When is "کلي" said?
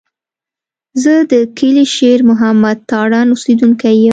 1.57-1.85